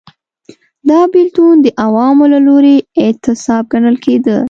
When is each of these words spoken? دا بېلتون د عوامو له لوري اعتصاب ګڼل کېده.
دا 0.89 0.99
بېلتون 1.11 1.55
د 1.61 1.67
عوامو 1.85 2.25
له 2.33 2.39
لوري 2.47 2.77
اعتصاب 3.03 3.63
ګڼل 3.73 3.95
کېده. 4.05 4.37